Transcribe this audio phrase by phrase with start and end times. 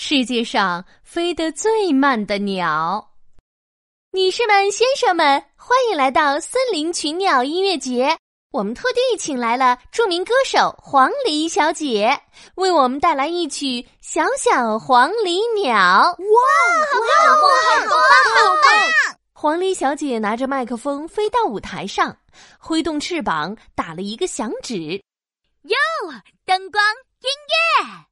[0.00, 3.10] 世界上飞得最慢的鸟。
[4.12, 8.16] 女士们、先生们，欢迎来到森林群鸟音乐节！
[8.52, 12.16] 我们特地请来了著名歌手黄鹂小姐，
[12.54, 13.66] 为我们带来一曲
[14.00, 15.74] 《小小黄鹂鸟》。
[15.74, 16.14] 哇，
[16.92, 17.00] 好
[17.34, 19.18] 棒，好棒，好棒！
[19.32, 22.16] 黄鹂小姐拿着麦克风飞到舞台上，
[22.60, 25.02] 挥动翅膀打了一个响指。
[25.62, 25.76] 哟，
[26.46, 26.80] 灯光，
[27.20, 27.28] 音
[27.82, 28.07] 乐。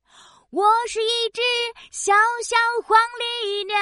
[0.56, 1.42] 我是一只
[1.90, 2.56] 小小
[2.86, 3.76] 黄鹂鸟。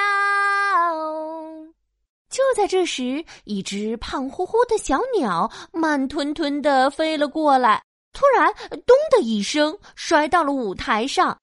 [2.29, 7.81] 就在这时，一只胖乎乎的小鸟慢吞吞的飞了过来，
[8.13, 8.53] 突然
[8.85, 11.29] “咚”的一声摔到了舞台上。
[11.29, 11.39] 啊！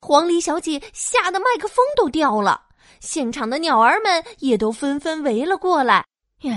[0.00, 2.60] 黄鹂小姐吓得麦克风都掉了，
[2.98, 6.04] 现场的鸟儿们也都纷纷围了过来。
[6.40, 6.52] 耶，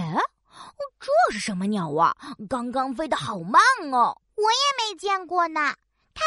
[0.99, 2.15] 这是什么鸟啊？
[2.49, 3.61] 刚刚飞得好慢
[3.93, 4.19] 哦！
[4.33, 5.71] 我也没见过呢。
[6.15, 6.25] 看。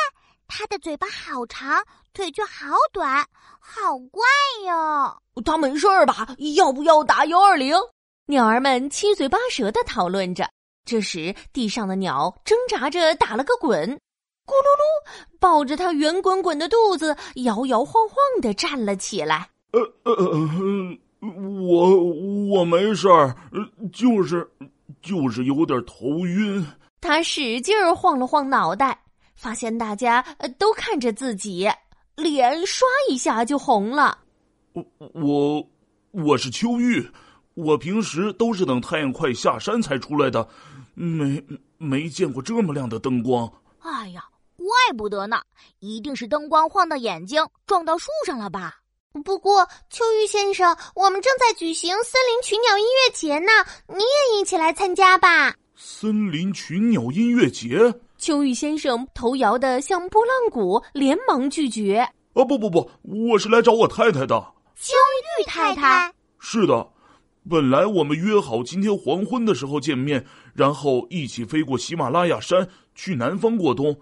[0.49, 1.85] 它的嘴巴好长，
[2.15, 3.25] 腿却好短，
[3.61, 4.25] 好怪
[4.67, 5.43] 哟！
[5.45, 6.35] 它没事儿吧？
[6.57, 7.77] 要不要打幺二零？
[8.27, 10.49] 鸟儿们七嘴八舌的讨论着。
[10.87, 13.91] 这时，地上的鸟挣扎着打了个滚，
[14.47, 19.51] 咕噜噜，抱着它圆滚滚的肚子，摇摇晃晃的站了起来。
[19.73, 22.05] 呃呃呃，我
[22.49, 23.37] 我没事儿，
[23.93, 24.51] 就是
[25.03, 26.67] 就是有点头晕。
[27.03, 28.99] 他使劲儿晃了晃脑袋。
[29.39, 30.21] 发现大家
[30.59, 31.71] 都看着自己，
[32.17, 34.19] 脸刷一下就红了。
[34.73, 35.69] 我我
[36.11, 37.09] 我是秋玉，
[37.55, 40.47] 我平时都是等太阳快下山才出来的，
[40.95, 41.41] 没
[41.77, 43.49] 没见过这么亮的灯光。
[43.79, 44.25] 哎呀，
[44.57, 44.67] 怪
[44.97, 45.41] 不得呢，
[45.79, 48.75] 一定是灯光晃到眼睛，撞到树上了吧？
[49.25, 53.53] 不过秋玉先生，我们正在举行森林群鸟音乐节呢，
[53.87, 55.55] 你也一起来参加吧。
[55.77, 57.95] 森林群鸟音乐节。
[58.19, 61.99] 秋玉先生头摇得像拨浪鼓，连忙拒绝。
[62.35, 64.55] 啊，不不不，我是来找我太太的。
[64.75, 64.95] 秋
[65.41, 66.13] 玉太太。
[66.41, 66.87] 是的，
[67.49, 73.97] 本来我们约好今天黄昏的时候见面，然后一起飞过喜马拉雅山去南方过冬。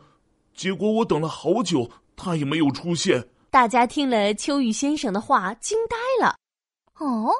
[0.54, 3.28] 结果我等了好久，他也没有出现。
[3.50, 6.34] 大家听了秋雨先生的话，惊呆了。
[6.98, 7.30] 哦，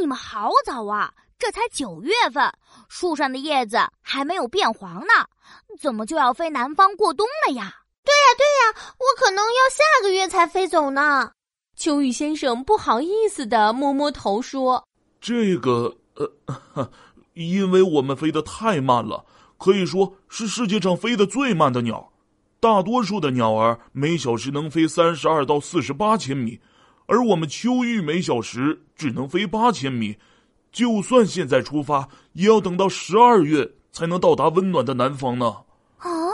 [0.00, 1.12] 你们好早啊！
[1.44, 2.50] 这才九月份，
[2.88, 5.12] 树上的叶子还没有变黄呢，
[5.78, 7.70] 怎么就要飞南方过冬了呀？
[8.02, 11.32] 对呀，对呀，我可能要下个月才飞走呢。
[11.76, 14.88] 秋雨先生不好意思的摸摸头说
[15.20, 16.90] ：“这个，呃，
[17.34, 19.26] 因为我们飞得太慢了，
[19.58, 22.10] 可以说是世界上飞得最慢的鸟。
[22.58, 26.58] 大多数的鸟儿每小时能飞三十二到四十八千米，
[27.04, 30.16] 而我们秋玉每小时只能飞八千米。”
[30.74, 35.46] 就算现在出发，也要等到十二月才能到达温暖的南方呢。
[36.00, 36.32] 哦，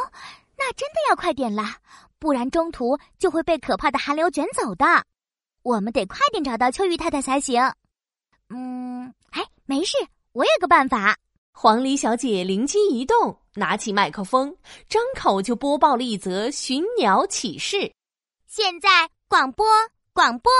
[0.56, 1.77] 那真的要快点啦，
[2.19, 4.87] 不然中途就会被可怕的寒流卷走的。
[5.62, 7.61] 我们得快点找到秋玉太太才行。
[8.49, 9.99] 嗯，哎，没事，
[10.33, 11.15] 我有个办法。
[11.53, 14.56] 黄鹂小姐灵机一动，拿起麦克风，
[14.89, 17.93] 张口就播报了一则寻鸟启事。
[18.47, 18.89] 现在
[19.29, 19.67] 广播，
[20.15, 20.50] 广播，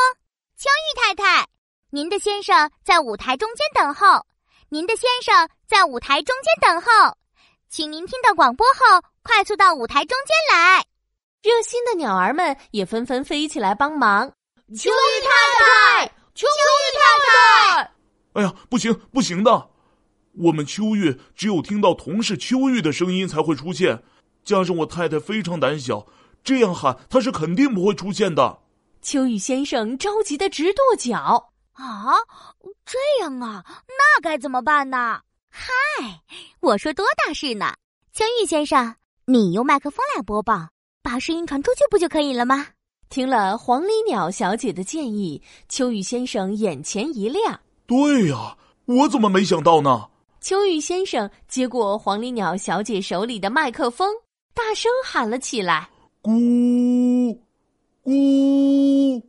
[0.59, 1.50] 秋玉太太。
[1.93, 4.25] 您的先生在舞台中间等候，
[4.69, 6.89] 您的先生在舞台中间等候，
[7.69, 10.84] 请您听到广播后快速到舞台中间来。
[11.43, 14.28] 热心的鸟儿们也纷纷飞起来帮忙。
[14.69, 17.93] 秋玉太太，秋玉太太！
[18.34, 19.71] 哎呀，不行不行的，
[20.34, 24.01] 我们秋玉只有听到同事秋玉的声音才会出现，
[24.45, 26.07] 加上我太太非常胆小，
[26.45, 28.61] 这样喊她是肯定不会出现的。
[29.03, 31.50] 秋雨先生着急的直跺脚。
[31.81, 32.13] 啊，
[32.85, 35.21] 这样啊，那该怎么办呢？
[35.49, 35.71] 嗨，
[36.61, 37.75] 我说多大事呢！
[38.13, 40.69] 秋玉先生，你用麦克风来播报，
[41.03, 42.67] 把声音传出去不就可以了吗？
[43.09, 47.59] 听了黄鹂鸟小姐的建议，秋雨先生眼前一亮。
[47.87, 50.09] 对呀，我怎么没想到呢？
[50.41, 54.15] 秋雨先生接过黄鹂鸟小姐手里的麦克风，
[54.55, 55.89] 大声喊了起来
[56.23, 57.37] ：“咕
[58.04, 59.22] 咕，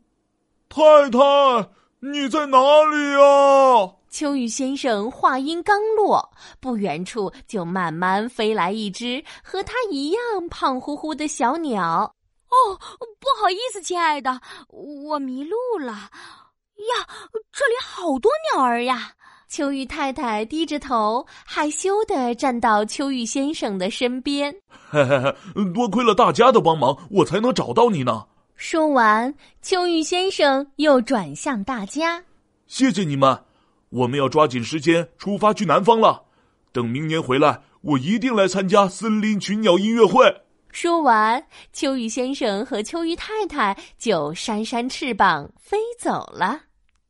[0.69, 1.69] 太太。”
[2.03, 3.93] 你在哪里呀？
[4.09, 10.19] 秋雨先生话音刚落，不远处就慢慢飞来一只和他一样
[10.49, 12.11] 胖乎乎的小鸟。
[12.49, 12.57] 哦，
[12.97, 15.91] 不好意思，亲爱的，我迷路了。
[15.91, 17.07] 呀，
[17.51, 19.11] 这里好多鸟儿呀！
[19.47, 24.51] 秋雨太太低着头，害羞的站到秋雨先生的身边。
[24.89, 25.35] 嘿嘿嘿，
[25.71, 28.25] 多亏了大家的帮忙，我才能找到你呢。
[28.63, 32.23] 说完，秋玉先生又转向大家
[32.67, 33.43] ：“谢谢你们，
[33.89, 36.25] 我们要抓紧时间出发去南方了。
[36.71, 41.43] 等明年回来，我一定来参加森林群鸟音乐会。”说完，
[41.73, 46.61] 秋雨先生和秋雨太太就扇扇翅膀飞走了。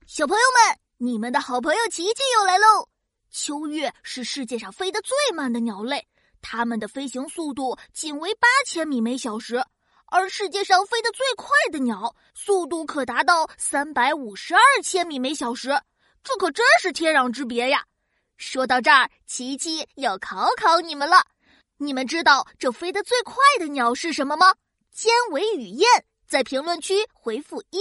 [0.08, 2.88] 小朋友们，你们的好朋友琪琪又来喽！
[3.30, 6.08] 秋月是世界上飞得最慢的鸟类，
[6.42, 9.62] 它们的飞行速度仅为八千米每小时，
[10.12, 15.70] 而世界上飞得最快的鸟速度可达到三百五十二千米每小时，
[16.22, 17.86] 这可真是天壤之别呀！
[18.36, 21.26] 说到这儿，琪琪要考考你们了。
[21.78, 24.54] 你们知道这飞得最快的鸟是什么吗？
[24.92, 25.88] 尖尾雨燕，
[26.28, 27.80] 在评论区回复一；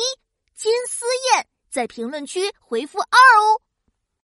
[0.54, 1.04] 金丝
[1.34, 3.60] 燕，在评论区回复二哦。